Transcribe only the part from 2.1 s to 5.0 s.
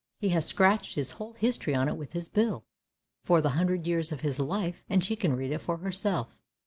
his bill, for the hundred years of his life,